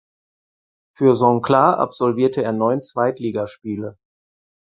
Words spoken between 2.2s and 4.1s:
er neun Zweitligaspiele.